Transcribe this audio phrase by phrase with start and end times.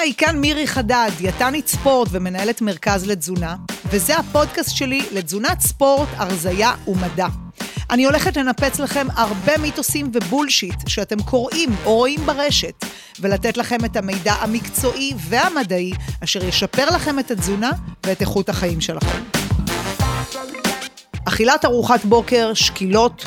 [0.00, 3.56] היי, כאן מירי חדד, דיאטנית ספורט ומנהלת מרכז לתזונה,
[3.90, 7.26] וזה הפודקאסט שלי לתזונת ספורט, הרזייה ומדע.
[7.90, 12.84] אני הולכת לנפץ לכם הרבה מיתוסים ובולשיט שאתם קוראים או רואים ברשת,
[13.20, 15.92] ולתת לכם את המידע המקצועי והמדעי,
[16.24, 17.70] אשר ישפר לכם את התזונה
[18.06, 19.22] ואת איכות החיים שלכם.
[21.24, 23.24] אכילת ארוחת בוקר, שקילות,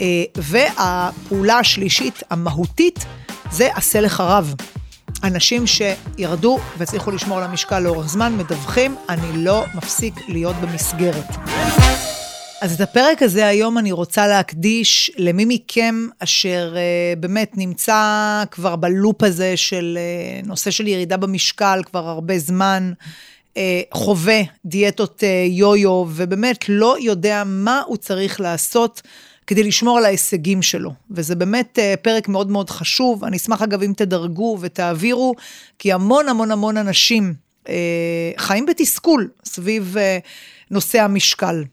[0.00, 3.04] אה, והפעולה השלישית, המהותית,
[3.50, 4.54] זה עשה לך רב.
[5.24, 11.24] אנשים שירדו והצליחו לשמור על המשקל לאורך זמן מדווחים, אני לא מפסיק להיות במסגרת.
[12.62, 18.76] אז את הפרק הזה היום אני רוצה להקדיש למי מכם אשר uh, באמת נמצא כבר
[18.76, 19.98] בלופ הזה של
[20.42, 22.92] uh, נושא של ירידה במשקל כבר הרבה זמן,
[23.54, 23.58] uh,
[23.94, 29.02] חווה דיאטות uh, יו-יו, ובאמת לא יודע מה הוא צריך לעשות
[29.46, 30.92] כדי לשמור על ההישגים שלו.
[31.10, 33.24] וזה באמת uh, פרק מאוד מאוד חשוב.
[33.24, 35.34] אני אשמח אגב אם תדרגו ותעבירו,
[35.78, 37.34] כי המון המון המון אנשים
[37.64, 37.68] uh,
[38.36, 40.26] חיים בתסכול סביב uh,
[40.70, 41.64] נושא המשקל.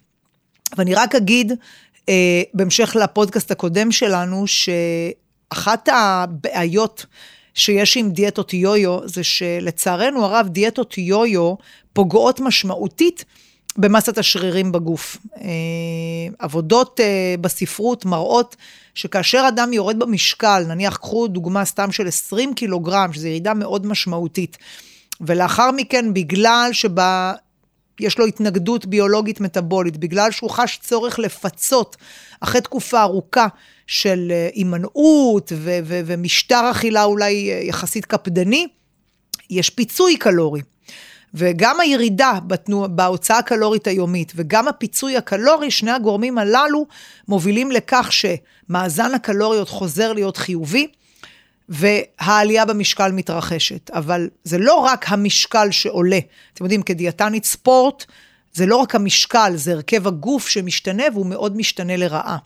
[0.78, 1.54] ואני רק אגיד,
[2.10, 7.06] אה, בהמשך לפודקאסט הקודם שלנו, שאחת הבעיות
[7.54, 11.56] שיש עם דיאטות יו-יו, זה שלצערנו הרב, דיאטות יו-יו
[11.94, 13.26] פוגעות משמעותית
[13.80, 15.18] במסת השרירים בגוף.
[15.38, 15.50] אה,
[16.40, 18.56] עבודות אה, בספרות מראות
[18.94, 24.58] שכאשר אדם יורד במשקל, נניח קחו דוגמה סתם של 20 קילוגרם, שזו ירידה מאוד משמעותית,
[25.22, 27.34] ולאחר מכן, בגלל שבה...
[28.00, 31.98] יש לו התנגדות ביולוגית מטבולית, בגלל שהוא חש צורך לפצות
[32.40, 33.48] אחרי תקופה ארוכה
[33.88, 38.68] של אה, הימנעות ו- ו- ומשטר אכילה אולי יחסית קפדני,
[39.50, 40.62] יש פיצוי קלורי.
[41.34, 46.86] וגם הירידה בתנוע, בהוצאה הקלורית היומית וגם הפיצוי הקלורי, שני הגורמים הללו
[47.28, 50.88] מובילים לכך שמאזן הקלוריות חוזר להיות חיובי,
[51.70, 53.90] והעלייה במשקל מתרחשת.
[53.90, 56.20] אבל זה לא רק המשקל שעולה.
[56.54, 58.06] אתם יודעים, כדיאטנית ספורט,
[58.54, 62.38] זה לא רק המשקל, זה הרכב הגוף שמשתנה והוא מאוד משתנה לרעה.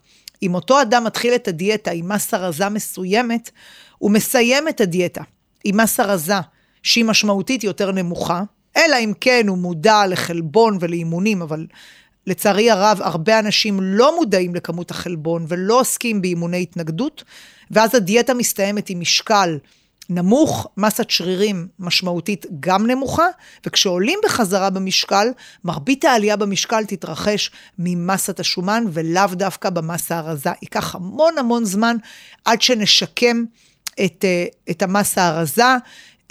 [0.44, 3.52] אם אותו אדם מתחיל את הדיאטה עם מסה רזה מסוימת,
[3.98, 5.22] הוא מסיים את הדיאטה
[5.64, 6.34] עם מסה רזה
[6.84, 8.44] שהיא משמעותית יותר נמוכה,
[8.78, 11.66] אלא אם כן הוא מודע לחלבון ולאימונים, אבל
[12.28, 17.24] לצערי הרב, הרבה אנשים לא מודעים לכמות החלבון ולא עוסקים באימוני התנגדות,
[17.72, 19.58] ואז הדיאטה מסתיימת עם משקל
[20.10, 23.28] נמוך, מסת שרירים משמעותית גם נמוכה,
[23.66, 25.28] וכשעולים בחזרה במשקל,
[25.64, 30.50] מרבית העלייה במשקל תתרחש ממסת השומן ולאו דווקא במסה הרזה.
[30.62, 31.96] ייקח המון המון זמן
[32.46, 33.44] עד שנשקם
[34.06, 35.76] את, אה, את המסה הרזה.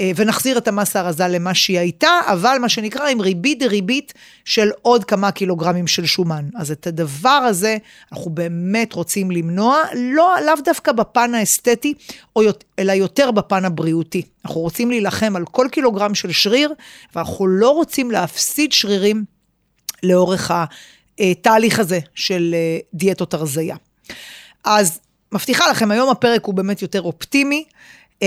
[0.02, 4.12] אה, ונחזיר את המסה הרזה למה שהיא הייתה, אבל מה שנקרא עם ריבית דריבית
[4.44, 6.48] של עוד כמה קילוגרמים של שומן.
[6.56, 7.76] אז את הדבר הזה
[8.12, 11.94] אנחנו באמת רוצים למנוע, לא, לאו דווקא בפן האסתטי,
[12.36, 12.42] או,
[12.78, 14.22] אלא יותר בפן הבריאותי.
[14.44, 16.72] אנחנו רוצים להילחם על כל קילוגרם של שריר,
[17.14, 19.24] ואנחנו לא רוצים להפסיד שרירים
[20.02, 20.50] לאורך
[21.18, 23.76] התהליך הזה של אה, דיאטות הרזייה.
[24.64, 25.00] אז
[25.32, 27.64] מבטיחה לכם, היום הפרק הוא באמת יותר אופטימי.
[28.22, 28.24] Uh,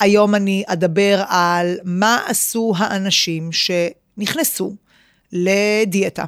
[0.00, 4.74] היום אני אדבר על מה עשו האנשים שנכנסו
[5.32, 6.24] לדיאטה,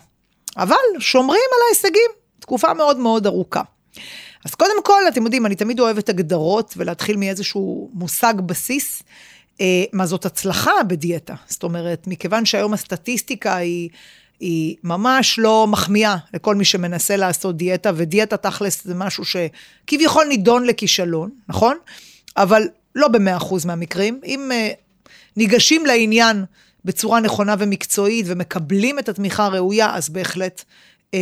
[0.56, 3.62] אבל שומרים על ההישגים תקופה מאוד מאוד ארוכה.
[4.44, 9.02] אז קודם כל, אתם יודעים, אני תמיד אוהבת הגדרות ולהתחיל מאיזשהו מושג בסיס,
[9.54, 9.60] uh,
[9.92, 11.34] מה זאת הצלחה בדיאטה.
[11.46, 13.90] זאת אומרת, מכיוון שהיום הסטטיסטיקה היא...
[14.40, 20.64] היא ממש לא מחמיאה לכל מי שמנסה לעשות דיאטה, ודיאטה תכלס זה משהו שכביכול נידון
[20.64, 21.76] לכישלון, נכון?
[22.36, 24.20] אבל לא במאה אחוז מהמקרים.
[24.24, 24.76] אם uh,
[25.36, 26.44] ניגשים לעניין
[26.84, 30.64] בצורה נכונה ומקצועית ומקבלים את התמיכה הראויה, אז בהחלט
[31.10, 31.16] uh,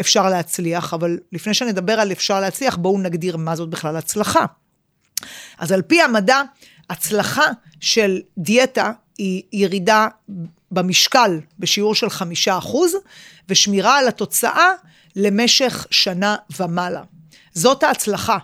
[0.00, 0.94] אפשר להצליח.
[0.94, 4.44] אבל לפני שנדבר על אפשר להצליח, בואו נגדיר מה זאת בכלל הצלחה.
[5.58, 6.42] אז על פי המדע,
[6.90, 7.46] הצלחה
[7.80, 10.08] של דיאטה היא ירידה
[10.70, 12.94] במשקל בשיעור של חמישה אחוז,
[13.48, 14.72] ושמירה על התוצאה
[15.16, 17.02] למשך שנה ומעלה.
[17.54, 18.38] זאת ההצלחה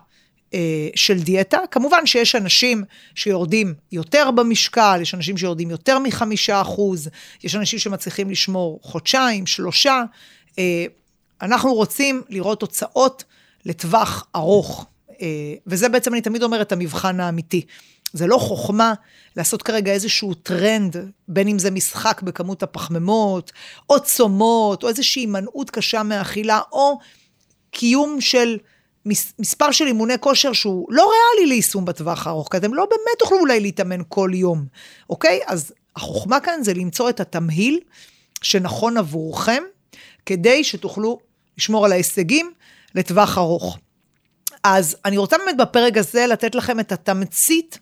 [0.94, 1.58] של דיאטה.
[1.70, 2.84] כמובן שיש אנשים
[3.14, 7.08] שיורדים יותר במשקל, יש אנשים שיורדים יותר מחמישה אחוז,
[7.44, 10.02] יש אנשים שמצליחים לשמור חודשיים, שלושה.
[10.58, 10.84] אה,
[11.42, 13.24] אנחנו רוצים לראות תוצאות
[13.64, 14.86] לטווח ארוך,
[15.22, 15.26] אה,
[15.66, 17.66] וזה בעצם, אני תמיד אומרת, המבחן האמיתי.
[18.12, 18.94] זה לא חוכמה
[19.36, 20.96] לעשות כרגע איזשהו טרנד,
[21.28, 23.52] בין אם זה משחק בכמות הפחמימות,
[23.90, 26.98] או צומות, או איזושהי הימנעות קשה מאכילה, או
[27.70, 28.56] קיום של
[29.38, 33.38] מספר של אימוני כושר שהוא לא ריאלי ליישום בטווח הארוך, כי אתם לא באמת תוכלו
[33.38, 34.66] אולי להתאמן כל יום,
[35.10, 35.40] אוקיי?
[35.46, 37.80] אז החוכמה כאן זה למצוא את התמהיל
[38.42, 39.62] שנכון עבורכם,
[40.26, 41.18] כדי שתוכלו
[41.58, 42.52] לשמור על ההישגים
[42.94, 43.78] לטווח ארוך.
[44.64, 47.78] אז אני רוצה באמת בפרק הזה לתת לכם את התמצית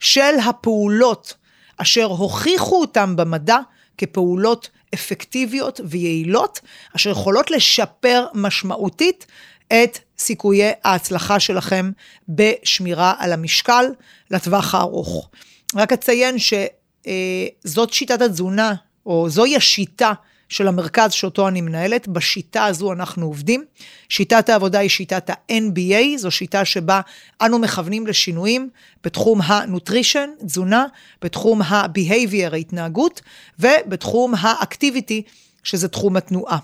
[0.00, 1.34] של הפעולות
[1.76, 3.58] אשר הוכיחו אותם במדע
[3.98, 6.60] כפעולות אפקטיביות ויעילות,
[6.96, 9.26] אשר יכולות לשפר משמעותית
[9.68, 11.90] את סיכויי ההצלחה שלכם
[12.28, 13.84] בשמירה על המשקל
[14.30, 15.28] לטווח הארוך.
[15.74, 18.74] רק אציין שזאת שיטת התזונה,
[19.06, 20.12] או זוהי השיטה
[20.48, 23.64] של המרכז שאותו אני מנהלת, בשיטה הזו אנחנו עובדים.
[24.08, 27.00] שיטת העבודה היא שיטת ה-NBA, זו שיטה שבה
[27.40, 28.70] אנו מכוונים לשינויים
[29.04, 30.86] בתחום ה-nutrition, תזונה,
[31.22, 33.20] בתחום ה-behavior, ההתנהגות,
[33.58, 35.22] ובתחום ה-activity,
[35.62, 36.58] שזה תחום התנועה.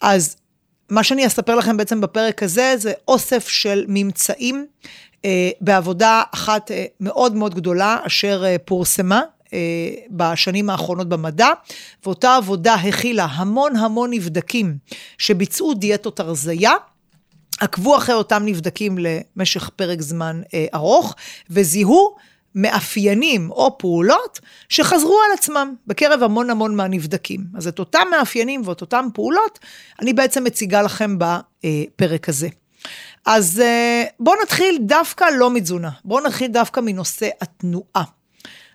[0.00, 0.36] אז
[0.90, 4.66] מה שאני אספר לכם בעצם בפרק הזה, זה אוסף של ממצאים
[5.24, 9.58] אה, בעבודה אחת אה, מאוד מאוד גדולה, אשר אה, פורסמה אה,
[10.10, 11.48] בשנים האחרונות במדע,
[12.04, 14.76] ואותה עבודה הכילה המון המון נבדקים
[15.18, 16.72] שביצעו דיאטות הרזייה.
[17.60, 21.14] עקבו אחרי אותם נבדקים למשך פרק זמן אה, ארוך,
[21.50, 22.16] וזיהו
[22.54, 27.44] מאפיינים או פעולות שחזרו על עצמם בקרב המון המון מהנבדקים.
[27.56, 29.58] אז את אותם מאפיינים ואת אותם פעולות,
[30.00, 32.48] אני בעצם מציגה לכם בפרק הזה.
[33.26, 38.04] אז אה, בואו נתחיל דווקא לא מתזונה, בואו נתחיל דווקא מנושא התנועה.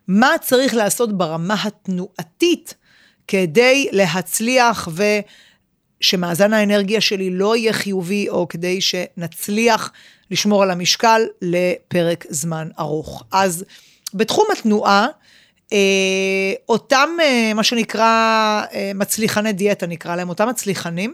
[0.07, 2.73] מה צריך לעשות ברמה התנועתית
[3.27, 4.89] כדי להצליח
[6.03, 9.91] ושמאזן האנרגיה שלי לא יהיה חיובי, או כדי שנצליח
[10.31, 13.23] לשמור על המשקל לפרק זמן ארוך.
[13.31, 13.65] אז
[14.13, 15.07] בתחום התנועה,
[15.73, 18.03] אה, אותם, אה, מה שנקרא,
[18.73, 21.13] אה, מצליחני דיאטה נקרא להם, אותם מצליחנים,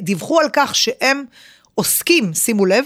[0.00, 1.24] דיווחו על כך שהם
[1.74, 2.84] עוסקים, שימו לב,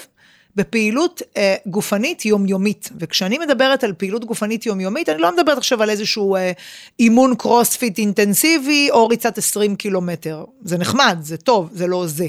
[0.57, 2.91] בפעילות אה, גופנית יומיומית.
[2.99, 6.53] וכשאני מדברת על פעילות גופנית יומיומית, אני לא מדברת עכשיו על איזשהו אה,
[7.01, 10.45] אימון קרוספיט אינטנסיבי או ריצת 20 קילומטר.
[10.65, 12.27] זה נחמד, זה טוב, זה לא זה.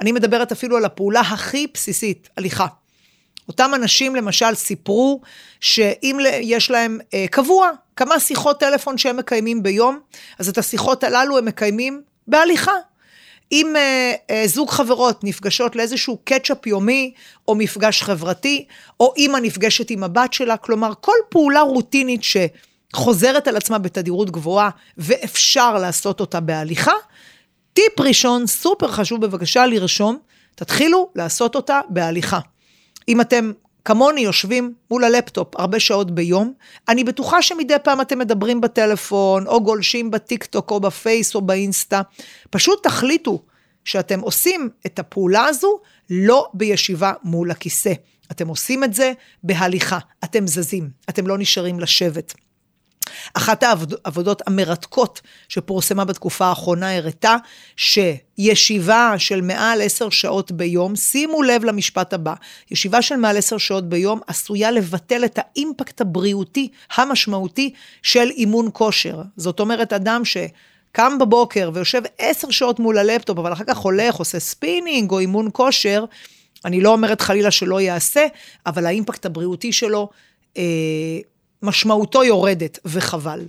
[0.00, 2.66] אני מדברת אפילו על הפעולה הכי בסיסית, הליכה.
[3.48, 5.20] אותם אנשים למשל סיפרו
[5.60, 9.98] שאם יש להם אה, קבוע כמה שיחות טלפון שהם מקיימים ביום,
[10.38, 12.72] אז את השיחות הללו הם מקיימים בהליכה.
[13.52, 17.14] אם uh, uh, זוג חברות נפגשות לאיזשהו catch up יומי,
[17.48, 18.66] או מפגש חברתי,
[19.00, 24.70] או אימא נפגשת עם הבת שלה, כלומר, כל פעולה רוטינית שחוזרת על עצמה בתדירות גבוהה,
[24.98, 26.92] ואפשר לעשות אותה בהליכה,
[27.72, 30.18] טיפ ראשון, סופר חשוב, בבקשה לרשום,
[30.54, 32.38] תתחילו לעשות אותה בהליכה.
[33.08, 33.52] אם אתם
[33.86, 36.52] כמוני יושבים מול הלפטופ הרבה שעות ביום,
[36.88, 42.02] אני בטוחה שמדי פעם אתם מדברים בטלפון, או גולשים בטיקטוק, או בפייס, או באינסטה.
[42.50, 43.42] פשוט תחליטו
[43.84, 45.78] שאתם עושים את הפעולה הזו
[46.10, 47.92] לא בישיבה מול הכיסא.
[48.30, 49.12] אתם עושים את זה
[49.42, 52.34] בהליכה, אתם זזים, אתם לא נשארים לשבת.
[53.34, 57.36] אחת העבודות המרתקות שפורסמה בתקופה האחרונה הראתה
[57.76, 62.34] שישיבה של מעל עשר שעות ביום, שימו לב למשפט הבא,
[62.70, 67.72] ישיבה של מעל עשר שעות ביום עשויה לבטל את האימפקט הבריאותי המשמעותי
[68.02, 69.22] של אימון כושר.
[69.36, 70.36] זאת אומרת, אדם ש...
[70.96, 75.48] קם בבוקר ויושב עשר שעות מול הלפטופ, אבל אחר כך הולך, עושה ספינינג או אימון
[75.52, 76.04] כושר,
[76.64, 78.26] אני לא אומרת חלילה שלא יעשה,
[78.66, 80.08] אבל האימפקט הבריאותי שלו
[80.56, 80.62] אה,
[81.66, 83.40] משמעותו יורדת, וחבל.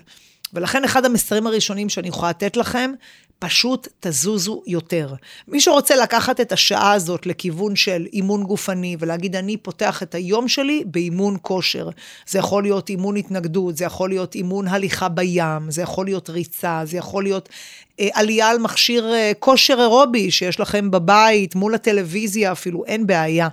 [0.54, 2.92] ולכן אחד המסרים הראשונים שאני יכולה לתת לכם,
[3.40, 5.14] פשוט תזוזו יותר.
[5.48, 10.48] מי שרוצה לקחת את השעה הזאת לכיוון של אימון גופני ולהגיד, אני פותח את היום
[10.48, 11.90] שלי באימון כושר.
[12.28, 16.81] זה יכול להיות אימון התנגדות, זה יכול להיות אימון הליכה בים, זה יכול להיות ריצה,
[16.86, 17.50] זה יכול להיות
[18.00, 23.47] אה, עלייה על מכשיר אה, כושר אירובי שיש לכם בבית, מול הטלוויזיה אפילו, אין בעיה.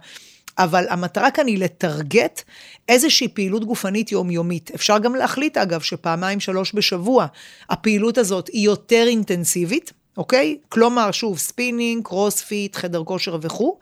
[0.59, 2.43] אבל המטרה כאן היא לטרגט
[2.89, 4.71] איזושהי פעילות גופנית יומיומית.
[4.75, 7.27] אפשר גם להחליט, אגב, שפעמיים, שלוש בשבוע,
[7.71, 10.59] הפעילות הזאת היא יותר אינטנסיבית, אוקיי?
[10.69, 13.79] כלומר, שוב, ספינינג, קרוספיט, חדר כושר וכו'.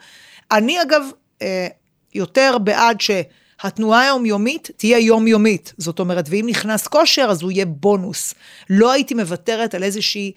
[0.50, 1.02] אני, אגב,
[1.42, 1.66] אה,
[2.14, 5.72] יותר בעד שהתנועה היומיומית תהיה יומיומית.
[5.78, 8.34] זאת אומרת, ואם נכנס כושר, אז הוא יהיה בונוס.
[8.70, 10.32] לא הייתי מוותרת על איזושהי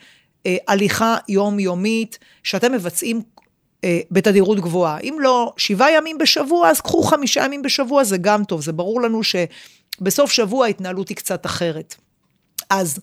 [0.45, 3.21] אה, הליכה יומיומית שאתם מבצעים
[4.11, 4.99] בתדירות גבוהה.
[4.99, 8.61] אם לא שבעה ימים בשבוע, אז קחו חמישה ימים בשבוע, זה גם טוב.
[8.61, 11.95] זה ברור לנו שבסוף שבוע ההתנהלות היא קצת אחרת.
[12.69, 12.99] אז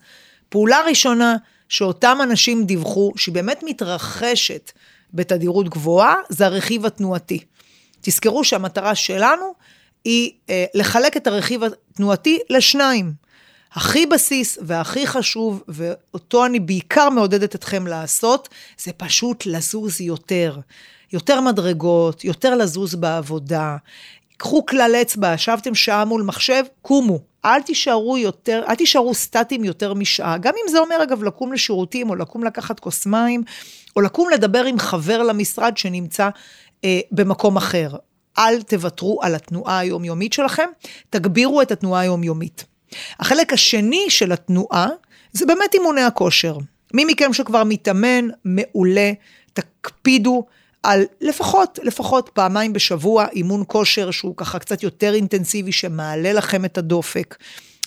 [0.48, 1.36] פעולה ראשונה
[1.68, 4.72] שאותם אנשים דיווחו, שהיא באמת מתרחשת
[5.14, 7.44] בתדירות גבוהה, זה הרכיב התנועתי.
[8.00, 9.54] תזכרו שהמטרה שלנו
[10.04, 13.12] היא אה, לחלק את הרכיב התנועתי לשניים.
[13.74, 18.48] הכי בסיס והכי חשוב, ואותו אני בעיקר מעודדת אתכם לעשות,
[18.78, 20.58] זה פשוט לזוז יותר.
[21.12, 23.76] יותר מדרגות, יותר לזוז בעבודה.
[24.36, 27.18] קחו כלל אצבע, ישבתם שעה מול מחשב, קומו.
[27.44, 30.38] אל תישארו יותר, אל תישארו סטטיים יותר משעה.
[30.38, 33.42] גם אם זה אומר, אגב, לקום לשירותים, או לקום לקחת כוס מים,
[33.96, 36.28] או לקום לדבר עם חבר למשרד שנמצא
[36.84, 37.90] אה, במקום אחר.
[38.38, 40.68] אל תוותרו על התנועה היומיומית שלכם,
[41.10, 42.71] תגבירו את התנועה היומיומית.
[43.20, 44.88] החלק השני של התנועה
[45.32, 46.56] זה באמת אימוני הכושר.
[46.94, 49.12] מי מכם שכבר מתאמן, מעולה,
[49.52, 50.46] תקפידו
[50.82, 56.78] על לפחות, לפחות פעמיים בשבוע אימון כושר שהוא ככה קצת יותר אינטנסיבי, שמעלה לכם את
[56.78, 57.36] הדופק.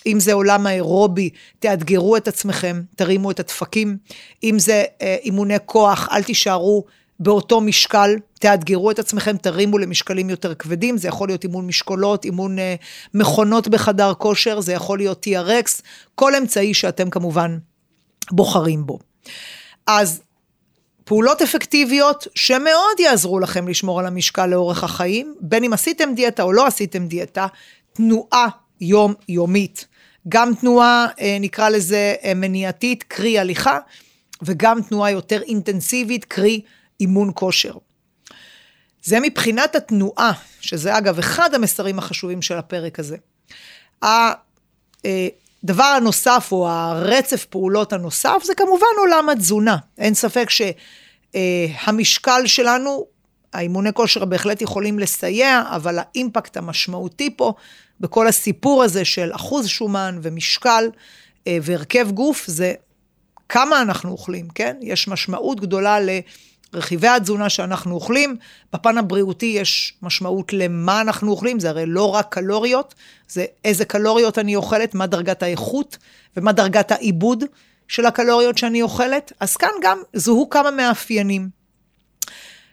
[0.06, 3.96] אם זה עולם האירובי, תאתגרו את עצמכם, תרימו את הדפקים.
[4.44, 6.84] אם זה אה, אימוני כוח, אל תישארו
[7.20, 12.58] באותו משקל, תאתגרו את עצמכם, תרימו למשקלים יותר כבדים, זה יכול להיות אימון משקולות, אימון
[12.58, 12.74] אה,
[13.14, 15.82] מכונות בחדר כושר, זה יכול להיות TRX,
[16.14, 17.58] כל אמצעי שאתם כמובן
[18.30, 18.98] בוחרים בו.
[19.86, 20.20] אז
[21.04, 26.52] פעולות אפקטיביות שמאוד יעזרו לכם לשמור על המשקל לאורך החיים, בין אם עשיתם דיאטה או
[26.52, 27.46] לא עשיתם דיאטה,
[27.92, 28.48] תנועה
[28.80, 29.86] יומיומית.
[30.28, 33.78] גם תנועה, אה, נקרא לזה אה, מניעתית, קרי הליכה,
[34.42, 36.60] וגם תנועה יותר אינטנסיבית, קרי
[37.00, 37.72] אימון כושר.
[39.06, 43.16] זה מבחינת התנועה, שזה אגב אחד המסרים החשובים של הפרק הזה.
[44.02, 49.76] הדבר הנוסף, או הרצף פעולות הנוסף, זה כמובן עולם התזונה.
[49.98, 50.48] אין ספק
[51.34, 53.06] שהמשקל שלנו,
[53.52, 57.52] האימוני כושר בהחלט יכולים לסייע, אבל האימפקט המשמעותי פה,
[58.00, 60.90] בכל הסיפור הזה של אחוז שומן ומשקל
[61.46, 62.74] אה, והרכב גוף, זה
[63.48, 64.76] כמה אנחנו אוכלים, כן?
[64.80, 66.10] יש משמעות גדולה ל...
[66.74, 68.36] רכיבי התזונה שאנחנו אוכלים,
[68.72, 72.94] בפן הבריאותי יש משמעות למה אנחנו אוכלים, זה הרי לא רק קלוריות,
[73.28, 75.98] זה איזה קלוריות אני אוכלת, מה דרגת האיכות
[76.36, 77.44] ומה דרגת העיבוד
[77.88, 81.48] של הקלוריות שאני אוכלת, אז כאן גם זוהו כמה מאפיינים.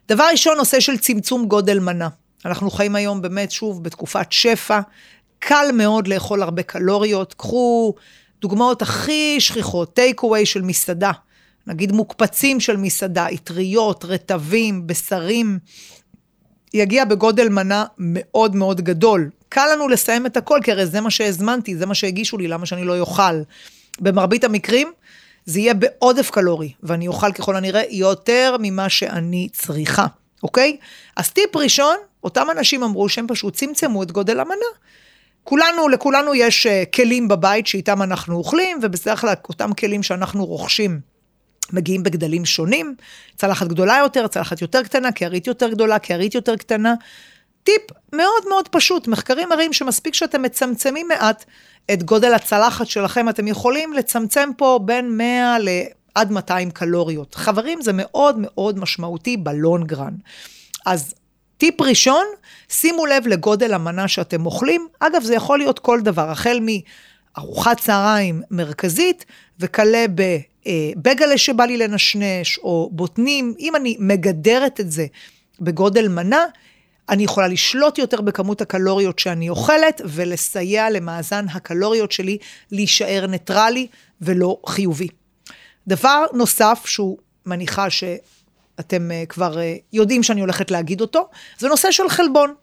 [0.08, 2.10] דבר ראשון, נושא של צמצום גודל מנה.
[2.46, 4.80] אנחנו חיים היום באמת, שוב, בתקופת שפע,
[5.40, 7.34] קל מאוד לאכול הרבה קלוריות.
[7.34, 7.94] קחו
[8.42, 11.12] דוגמאות הכי שכיחות, טייק אווי של מסעדה.
[11.67, 15.60] נגיד מוקפצים של מסעדה, אטריות, רטבים, בשרים,
[16.74, 19.29] יגיע בגודל מנה מאוד מאוד גדול.
[19.50, 22.65] קל לנו לסיים את הכל, כי הרי זה מה שהזמנתי, זה מה שהגישו לי, למה
[22.65, 23.41] שאני לא אוכל?
[24.00, 24.91] במרבית המקרים,
[25.46, 30.05] זה יהיה בעודף קלורי, ואני אוכל ככל הנראה יותר ממה שאני צריכה,
[30.43, 30.77] אוקיי?
[31.17, 34.65] אז טיפ ראשון, אותם אנשים אמרו שהם פשוט צמצמו את גודל המנה.
[35.43, 41.12] כולנו, לכולנו יש uh, כלים בבית שאיתם אנחנו אוכלים, ובדרך כלל אותם כלים שאנחנו רוכשים
[41.74, 42.96] מגיעים בגדלים שונים,
[43.36, 46.93] צלחת גדולה יותר, צלחת יותר קטנה, קערית יותר גדולה, קערית יותר קטנה.
[47.63, 47.82] טיפ
[48.13, 51.46] מאוד מאוד פשוט, מחקרים מראים שמספיק שאתם מצמצמים מעט
[51.93, 55.70] את גודל הצלחת שלכם, אתם יכולים לצמצם פה בין 100 ל...
[56.15, 57.36] עד 200 קלוריות.
[57.36, 60.13] חברים, זה מאוד מאוד משמעותי בלונגרן.
[60.86, 61.13] אז
[61.58, 62.25] טיפ ראשון,
[62.70, 64.88] שימו לב לגודל המנה שאתם אוכלים.
[65.00, 69.25] אגב, זה יכול להיות כל דבר, החל מארוחת צהריים מרכזית,
[69.60, 70.05] וכלה
[70.67, 73.53] בבגלה שבא לי לנשנש, או בוטנים.
[73.60, 75.05] אם אני מגדרת את זה
[75.60, 76.46] בגודל מנה,
[77.10, 82.38] אני יכולה לשלוט יותר בכמות הקלוריות שאני אוכלת, ולסייע למאזן הקלוריות שלי
[82.72, 83.88] להישאר ניטרלי
[84.22, 85.08] ולא חיובי.
[85.88, 91.91] דבר נוסף שהוא מניחה שאתם אה, כבר אה, יודעים שאני הולכת להגיד אותו, זה נושא
[91.91, 92.53] של חלבון.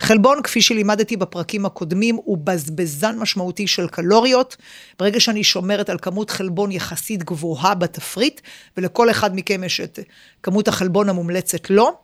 [0.00, 4.56] חלבון, כפי שלימדתי בפרקים הקודמים, הוא בזבזן משמעותי של קלוריות.
[4.98, 8.40] ברגע שאני שומרת על כמות חלבון יחסית גבוהה בתפריט,
[8.76, 9.98] ולכל אחד מכם יש את
[10.42, 11.98] כמות החלבון המומלצת לו,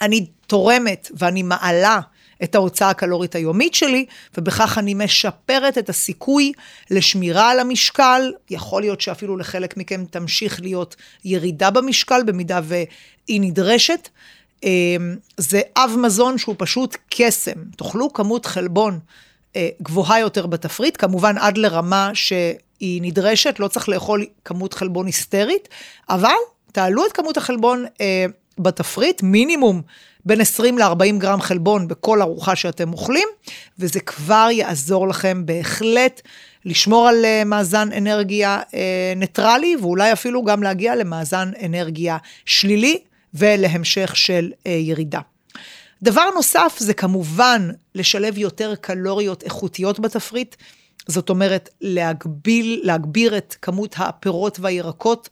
[0.00, 2.00] אני תורמת ואני מעלה
[2.42, 4.06] את ההוצאה הקלורית היומית שלי,
[4.38, 6.52] ובכך אני משפרת את הסיכוי
[6.90, 8.32] לשמירה על המשקל.
[8.50, 14.08] יכול להיות שאפילו לחלק מכם תמשיך להיות ירידה במשקל, במידה והיא נדרשת.
[14.64, 17.64] אמ, זה אב מזון שהוא פשוט קסם.
[17.76, 18.98] תאכלו כמות חלבון
[19.56, 25.68] אה, גבוהה יותר בתפריט, כמובן עד לרמה שהיא נדרשת, לא צריך לאכול כמות חלבון היסטרית,
[26.10, 26.34] אבל
[26.72, 28.26] תעלו את כמות החלבון אה,
[28.58, 29.82] בתפריט, מינימום
[30.24, 33.28] בין 20 ל-40 גרם חלבון בכל ארוחה שאתם אוכלים,
[33.78, 36.20] וזה כבר יעזור לכם בהחלט
[36.64, 38.60] לשמור על אה, מאזן אנרגיה
[39.16, 43.00] ניטרלי, ואולי אפילו גם להגיע למאזן אנרגיה שלילי.
[43.34, 45.20] ולהמשך של אה, ירידה.
[46.02, 50.56] דבר נוסף זה כמובן לשלב יותר קלוריות איכותיות בתפריט,
[51.06, 55.28] זאת אומרת להגביל, להגביר את כמות הפירות והירקות,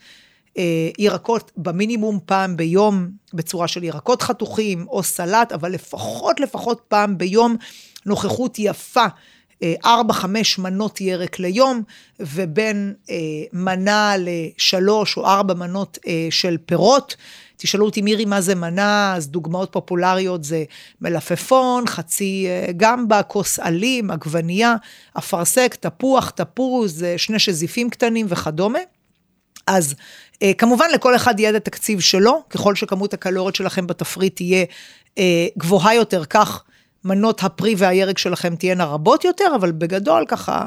[0.59, 7.18] אה, ירקות במינימום פעם ביום בצורה של ירקות חתוכים או סלט, אבל לפחות לפחות פעם
[7.18, 7.56] ביום
[8.06, 9.06] נוכחות יפה.
[9.62, 11.82] אה, ארבע, חמש מנות ירק ליום,
[12.21, 13.16] ובין אה,
[13.52, 17.16] מנה לשלוש או ארבע מנות אה, של פירות.
[17.62, 19.14] תשאלו אותי, מירי, מה זה מנה?
[19.16, 20.64] אז דוגמאות פופולריות זה
[21.00, 24.75] מלפפון, חצי אה, גמבה, כוס עלים, עגבנייה,
[25.19, 28.78] אפרסק, תפוח, תפוז, אה, שני שזיפים קטנים וכדומה.
[29.66, 29.95] אז
[30.42, 34.64] אה, כמובן לכל אחד יהיה את התקציב שלו, ככל שכמות הקלוריות שלכם בתפריט תהיה
[35.59, 36.64] גבוהה יותר, כך
[37.04, 40.66] מנות הפרי והירק שלכם תהיינה רבות יותר, אבל בגדול ככה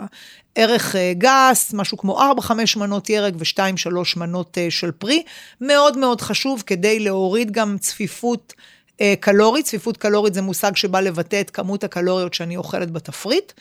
[0.55, 5.23] ערך אה, גס, משהו כמו 4-5 מנות ירק ו-2-3 מנות אה, של פרי.
[5.61, 8.53] מאוד מאוד חשוב כדי להוריד גם צפיפות
[9.01, 9.65] אה, קלורית.
[9.65, 13.51] צפיפות קלורית זה מושג שבא לבטא את כמות הקלוריות שאני אוכלת בתפריט.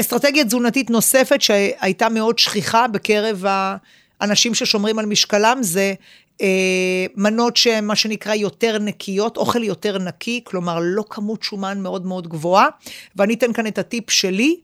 [0.00, 3.44] אסטרטגיה תזונתית נוספת שהייתה מאוד שכיחה בקרב
[4.20, 5.94] האנשים ששומרים על משקלם זה
[7.16, 12.28] מנות שהן מה שנקרא יותר נקיות, אוכל יותר נקי, כלומר לא כמות שומן מאוד מאוד
[12.28, 12.68] גבוהה.
[13.16, 14.56] ואני אתן כאן את הטיפ שלי.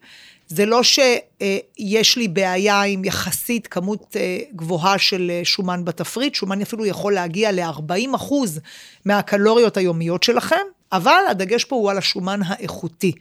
[0.47, 6.61] זה לא שיש לי בעיה עם יחסית כמות אה, גבוהה של אה, שומן בתפריט, שומן
[6.61, 8.59] אפילו יכול להגיע ל-40 אחוז
[9.05, 13.11] מהקלוריות היומיות שלכם, אבל הדגש פה הוא על השומן האיכותי.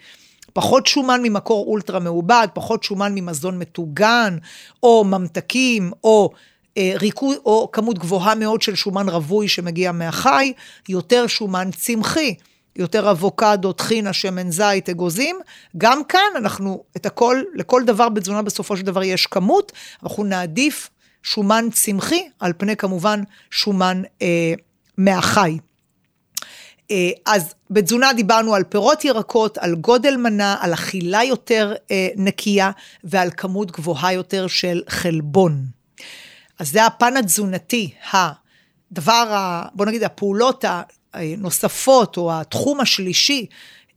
[0.52, 4.38] פחות שומן ממקור אולטרה מעובד, פחות שומן ממזון מטוגן,
[4.82, 6.38] או ממתקים, או אה,
[6.78, 10.52] ריכוז, או כמות גבוהה מאוד של שומן רווי שמגיע מהחי,
[10.88, 12.34] יותר שומן צמחי.
[12.76, 15.36] יותר אבוקדו, טחינה, שמן זית, אגוזים.
[15.78, 20.90] גם כאן אנחנו, את הכל, לכל דבר בתזונה בסופו של דבר יש כמות, אנחנו נעדיף
[21.22, 24.52] שומן צמחי על פני כמובן שומן אה,
[24.98, 25.58] מהחי.
[26.90, 32.70] אה, אז בתזונה דיברנו על פירות ירקות, על גודל מנה, על אכילה יותר אה, נקייה
[33.04, 35.64] ועל כמות גבוהה יותר של חלבון.
[36.58, 40.64] אז זה הפן התזונתי, הדבר, ה, בוא נגיד, הפעולות
[41.14, 43.46] הנוספות, או התחום השלישי,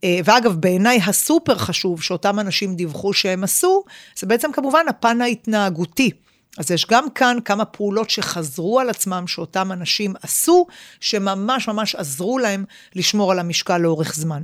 [0.04, 3.84] אה, ואגב, בעיניי הסופר חשוב שאותם אנשים דיווחו שהם עשו,
[4.20, 6.12] זה בעצם כמובן הפן ההתנהגותי.
[6.58, 10.68] אז יש גם כאן כמה פעולות שחזרו על עצמם, שאותם אנשים עשו,
[11.00, 14.44] שממש ממש עזרו להם לשמור על המשקל לאורך זמן.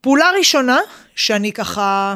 [0.00, 0.78] פעולה ראשונה,
[1.14, 2.14] שאני ככה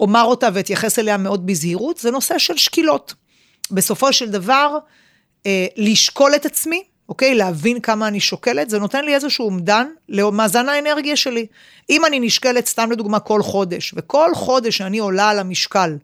[0.00, 3.14] אומר אותה ואתייחס אליה מאוד בזהירות, זה נושא של שקילות.
[3.70, 4.78] בסופו של דבר,
[5.46, 7.34] אה, לשקול את עצמי, אוקיי?
[7.34, 11.46] להבין כמה אני שוקלת, זה נותן לי איזשהו אומדן למאזן האנרגיה שלי.
[11.90, 15.96] אם אני נשקלת, סתם לדוגמה, כל חודש, וכל חודש שאני עולה על המשקל,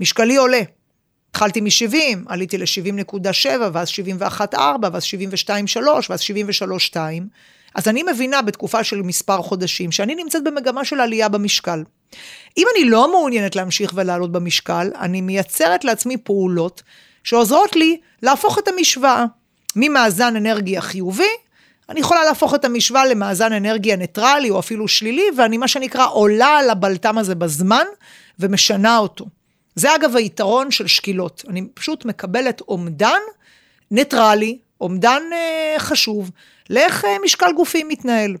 [0.00, 0.60] משקלי עולה.
[1.30, 4.56] התחלתי מ-70, עליתי ל-70.7, ואז 71.4,
[4.92, 6.96] ואז 72.3, ואז 73.2.
[7.74, 11.82] אז אני מבינה בתקופה של מספר חודשים שאני נמצאת במגמה של עלייה במשקל.
[12.56, 16.82] אם אני לא מעוניינת להמשיך ולעלות במשקל, אני מייצרת לעצמי פעולות
[17.24, 19.24] שעוזרות לי להפוך את המשוואה.
[19.76, 21.32] ממאזן אנרגיה חיובי,
[21.88, 26.58] אני יכולה להפוך את המשוואה למאזן אנרגיה ניטרלי או אפילו שלילי, ואני מה שנקרא עולה
[26.58, 27.84] על הבלטם הזה בזמן
[28.38, 29.26] ומשנה אותו.
[29.74, 31.44] זה אגב היתרון של שקילות.
[31.48, 33.20] אני פשוט מקבלת אומדן
[33.90, 36.30] ניטרלי, אומדן אה, חשוב,
[36.70, 38.36] לאיך אה, משקל גופי מתנהל.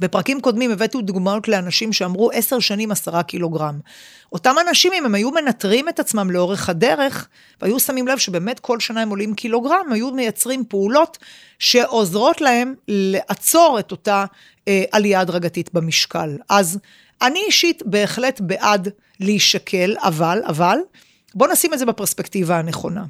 [0.00, 3.78] בפרקים קודמים הבאתי דוגמאות לאנשים שאמרו עשר שנים עשרה קילוגרם.
[4.32, 7.28] אותם אנשים, אם הם היו מנטרים את עצמם לאורך הדרך,
[7.62, 11.18] והיו שמים לב שבאמת כל שנה הם עולים קילוגרם, היו מייצרים פעולות
[11.58, 14.24] שעוזרות להם לעצור את אותה
[14.68, 16.36] אה, עלייה הדרגתית במשקל.
[16.48, 16.78] אז
[17.22, 18.88] אני אישית בהחלט בעד
[19.20, 20.78] להישקל, אבל, אבל,
[21.34, 23.04] בואו נשים את זה בפרספקטיבה הנכונה.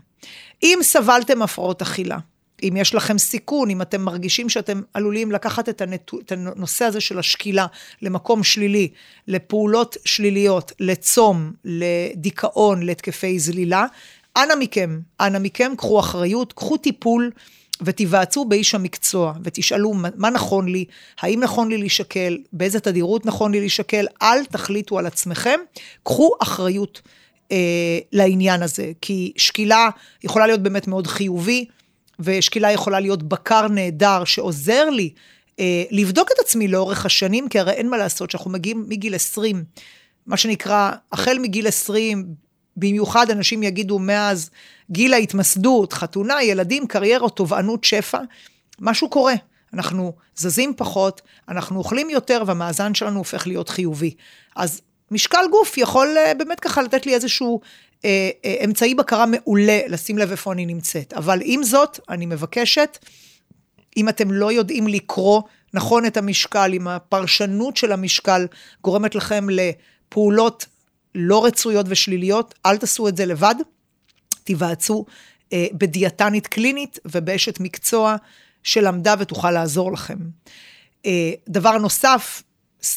[0.62, 2.18] אם סבלתם הפרעות אכילה,
[2.62, 7.00] אם יש לכם סיכון, אם אתם מרגישים שאתם עלולים לקחת את, הנטו, את הנושא הזה
[7.00, 7.66] של השקילה
[8.02, 8.88] למקום שלילי,
[9.28, 13.86] לפעולות שליליות, לצום, לדיכאון, להתקפי זלילה,
[14.36, 17.30] אנא מכם, אנא מכם, קחו אחריות, קחו טיפול.
[17.84, 20.84] ותיוועצו באיש המקצוע, ותשאלו מה נכון לי,
[21.20, 25.60] האם נכון לי להישקל, באיזה תדירות נכון לי להישקל, אל תחליטו על עצמכם,
[26.02, 27.02] קחו אחריות
[27.52, 29.88] אה, לעניין הזה, כי שקילה
[30.24, 31.64] יכולה להיות באמת מאוד חיובי,
[32.20, 35.10] ושקילה יכולה להיות בקר נהדר שעוזר לי
[35.60, 39.64] אה, לבדוק את עצמי לאורך השנים, כי הרי אין מה לעשות, שאנחנו מגיעים מגיל 20,
[40.26, 42.26] מה שנקרא, החל מגיל 20,
[42.76, 44.50] במיוחד אנשים יגידו מאז
[44.90, 48.18] גיל ההתמסדות, חתונה, ילדים, קריירות, תובענות, שפע,
[48.80, 49.34] משהו קורה.
[49.74, 54.14] אנחנו זזים פחות, אנחנו אוכלים יותר והמאזן שלנו הופך להיות חיובי.
[54.56, 57.60] אז משקל גוף יכול אה, באמת ככה לתת לי איזשהו
[58.64, 61.12] אמצעי בקרה מעולה לשים לב איפה אני נמצאת.
[61.12, 62.98] אבל עם זאת, אני מבקשת,
[63.96, 65.42] אם אתם לא יודעים לקרוא
[65.74, 68.46] נכון את המשקל, אם הפרשנות של המשקל
[68.82, 70.66] גורמת לכם לפעולות
[71.14, 73.54] לא רצויות ושליליות, אל תעשו את זה לבד,
[74.44, 75.04] תיוועצו
[75.52, 78.16] אה, בדיאטנית קלינית ובאשת מקצוע
[78.62, 80.18] שלמדה ותוכל לעזור לכם.
[81.06, 82.42] אה, דבר נוסף,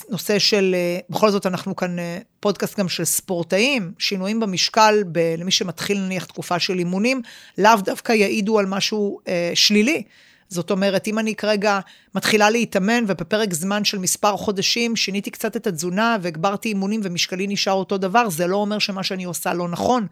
[0.09, 5.35] נושא של, אה, בכל זאת אנחנו כאן אה, פודקאסט גם של ספורטאים, שינויים במשקל ב,
[5.37, 7.21] למי שמתחיל נניח תקופה של אימונים,
[7.57, 10.03] לאו דווקא יעידו על משהו אה, שלילי.
[10.49, 11.79] זאת אומרת, אם אני כרגע
[12.15, 17.73] מתחילה להתאמן ובפרק זמן של מספר חודשים שיניתי קצת את התזונה והגברתי אימונים ומשקלי נשאר
[17.73, 20.07] אותו דבר, זה לא אומר שמה שאני עושה לא נכון.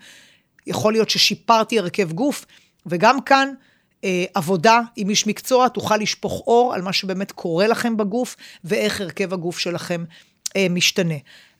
[0.67, 2.45] יכול להיות ששיפרתי הרכב גוף,
[2.85, 3.53] וגם כאן
[4.33, 9.33] עבודה עם איש מקצוע, תוכל לשפוך אור על מה שבאמת קורה לכם בגוף, ואיך הרכב
[9.33, 10.03] הגוף שלכם
[10.55, 11.15] אה, משתנה.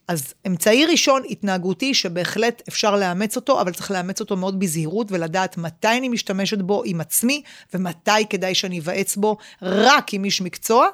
[0.08, 5.58] אז אמצעי ראשון, התנהגותי, שבהחלט אפשר לאמץ אותו, אבל צריך לאמץ אותו מאוד בזהירות ולדעת
[5.58, 7.42] מתי אני משתמשת בו עם עצמי,
[7.74, 10.88] ומתי כדאי שאני אבאץ בו רק עם איש מקצוע,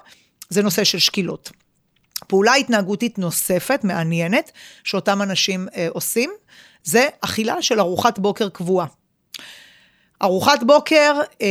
[0.49, 1.51] זה נושא של שקילות.
[2.27, 4.51] פעולה התנהגותית נוספת, מעניינת,
[4.83, 6.31] שאותם אנשים אה, עושים,
[6.83, 8.85] זה אכילה של ארוחת בוקר קבועה.
[10.21, 11.47] ארוחת בוקר, אה,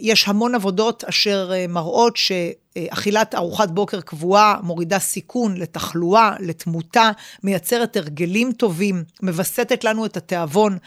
[0.00, 7.10] יש המון עבודות אשר אה, מראות שאכילת ארוחת בוקר קבועה מורידה סיכון לתחלואה, לתמותה,
[7.42, 10.78] מייצרת הרגלים טובים, מווסתת לנו את התיאבון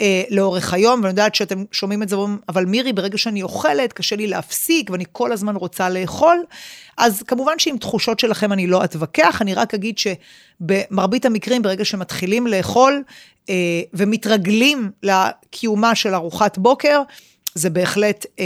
[0.00, 2.16] אה, לאורך היום, ואני יודעת שאתם שומעים את זה,
[2.48, 6.44] אבל מירי, ברגע שאני אוכלת, קשה לי להפסיק, ואני כל הזמן רוצה לאכול.
[6.96, 12.46] אז כמובן שעם תחושות שלכם אני לא אתווכח, אני רק אגיד שבמרבית המקרים, ברגע שמתחילים
[12.46, 13.02] לאכול
[13.94, 17.02] ומתרגלים לקיומה של ארוחת בוקר,
[17.54, 18.44] זה בהחלט אה,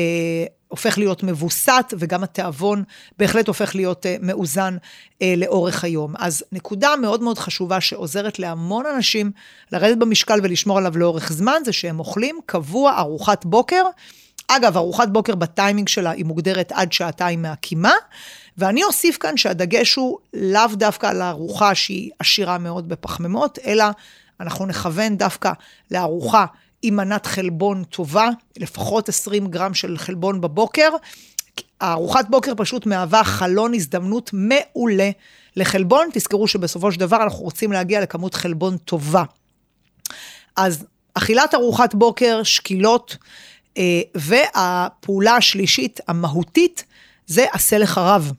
[0.68, 2.82] הופך להיות מבוסת, וגם התיאבון
[3.18, 4.76] בהחלט הופך להיות אה, מאוזן
[5.22, 6.14] אה, לאורך היום.
[6.18, 9.30] אז נקודה מאוד מאוד חשובה שעוזרת להמון אנשים
[9.72, 13.82] לרדת במשקל ולשמור עליו לאורך זמן, זה שהם אוכלים קבוע ארוחת בוקר.
[14.48, 17.92] אגב, ארוחת בוקר בטיימינג שלה היא מוגדרת עד שעתיים מהקימה,
[18.58, 23.84] ואני אוסיף כאן שהדגש הוא לאו דווקא על הארוחה שהיא עשירה מאוד בפחמימות, אלא
[24.40, 25.52] אנחנו נכוון דווקא
[25.90, 26.46] לארוחה
[26.82, 30.88] עם מנת חלבון טובה, לפחות 20 גרם של חלבון בבוקר.
[31.82, 35.10] ארוחת בוקר פשוט מהווה חלון הזדמנות מעולה
[35.56, 36.08] לחלבון.
[36.12, 39.22] תזכרו שבסופו של דבר אנחנו רוצים להגיע לכמות חלבון טובה.
[40.56, 43.16] אז אכילת ארוחת בוקר, שקילות,
[43.78, 46.84] אה, והפעולה השלישית, המהותית,
[47.26, 48.32] זה עשה לך רב.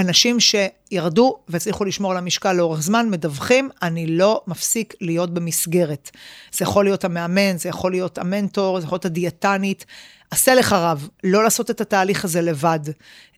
[0.00, 6.10] אנשים שירדו והצליחו לשמור על המשקל לאורך זמן, מדווחים, אני לא מפסיק להיות במסגרת.
[6.52, 9.86] זה יכול להיות המאמן, זה יכול להיות המנטור, זה יכול להיות הדיאטנית.
[10.30, 12.80] עשה לך רב, לא לעשות את התהליך הזה לבד.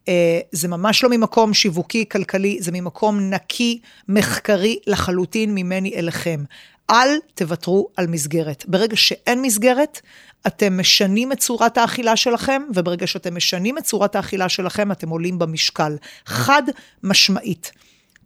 [0.08, 6.44] אה, זה ממש לא ממקום שיווקי, כלכלי, זה ממקום נקי, מחקרי לחלוטין ממני אליכם.
[6.90, 8.64] אל תוותרו על מסגרת.
[8.68, 10.00] ברגע שאין מסגרת,
[10.46, 15.38] אתם משנים את צורת האכילה שלכם, וברגע שאתם משנים את צורת האכילה שלכם, אתם עולים
[15.38, 15.96] במשקל.
[16.26, 16.62] חד
[17.02, 17.72] משמעית.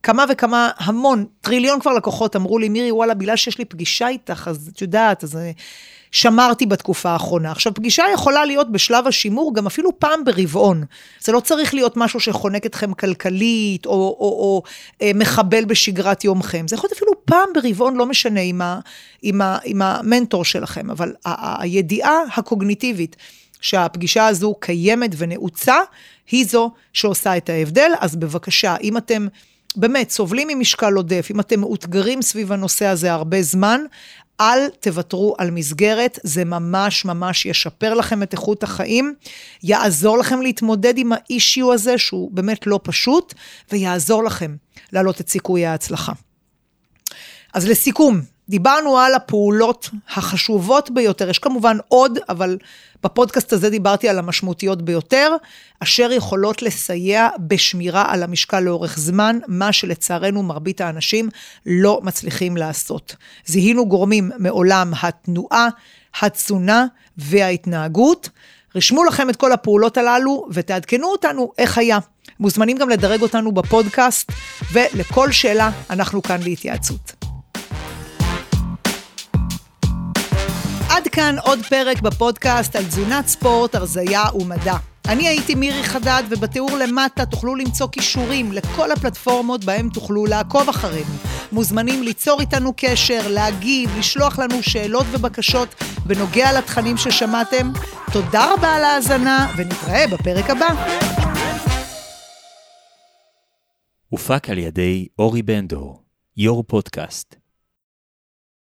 [0.02, 4.48] כמה וכמה, המון, טריליון כבר לקוחות אמרו לי, מירי, וואלה, בגלל שיש לי פגישה איתך,
[4.50, 5.38] אז את יודעת, אז
[6.14, 7.52] שמרתי בתקופה האחרונה.
[7.52, 10.84] עכשיו, פגישה יכולה להיות בשלב השימור גם אפילו פעם ברבעון.
[11.20, 14.62] זה לא צריך להיות משהו שחונק אתכם כלכלית, או, או, או, או
[15.02, 16.68] אה, מחבל בשגרת יומכם.
[16.68, 18.80] זה יכול להיות אפילו פעם ברבעון, לא משנה, עם, ה,
[19.22, 23.16] עם, ה, עם המנטור שלכם, אבל ה, הידיעה הקוגניטיבית
[23.60, 25.76] שהפגישה הזו קיימת ונעוצה,
[26.30, 27.90] היא זו שעושה את ההבדל.
[28.00, 29.26] אז בבקשה, אם אתם...
[29.76, 33.80] באמת, סובלים ממשקל עודף, אם אתם מאותגרים סביב הנושא הזה הרבה זמן,
[34.40, 39.14] אל תוותרו על מסגרת, זה ממש ממש ישפר לכם את איכות החיים,
[39.62, 43.34] יעזור לכם להתמודד עם האישיו הזה, שהוא באמת לא פשוט,
[43.72, 44.56] ויעזור לכם
[44.92, 46.12] להעלות את סיכויי ההצלחה.
[47.54, 52.58] אז לסיכום, דיברנו על הפעולות החשובות ביותר, יש כמובן עוד, אבל
[53.04, 55.36] בפודקאסט הזה דיברתי על המשמעותיות ביותר,
[55.80, 61.28] אשר יכולות לסייע בשמירה על המשקל לאורך זמן, מה שלצערנו מרבית האנשים
[61.66, 63.16] לא מצליחים לעשות.
[63.46, 65.68] זיהינו גורמים מעולם התנועה,
[66.20, 66.86] התזונה
[67.18, 68.28] וההתנהגות.
[68.76, 71.98] רשמו לכם את כל הפעולות הללו ותעדכנו אותנו איך היה.
[72.40, 74.32] מוזמנים גם לדרג אותנו בפודקאסט,
[74.72, 77.13] ולכל שאלה אנחנו כאן להתייעצות.
[81.14, 84.76] כאן עוד פרק בפודקאסט על תזונת ספורט, הרזייה ומדע.
[85.08, 91.14] אני הייתי מירי חדד, ובתיאור למטה תוכלו למצוא כישורים לכל הפלטפורמות בהם תוכלו לעקוב אחרינו.
[91.52, 95.74] מוזמנים ליצור איתנו קשר, להגיב, לשלוח לנו שאלות ובקשות
[96.06, 97.72] בנוגע לתכנים ששמעתם.
[98.12, 100.68] תודה רבה על ההאזנה, ונתראה בפרק הבא.
[104.08, 106.02] הופק על ידי אורי בנדור,
[106.36, 107.43] יו"ר פודקאסט.